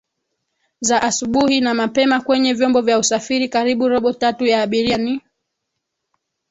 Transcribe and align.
za 0.81 1.01
asubuhi 1.01 1.61
na 1.61 1.73
mapema 1.73 2.21
kwenye 2.21 2.53
vyombo 2.53 2.81
vya 2.81 2.99
usafiri 2.99 3.49
karibu 3.49 3.87
robo 3.89 4.13
tatu 4.13 4.45
ya 4.45 4.61
abiria 4.61 4.97
ni 4.97 5.21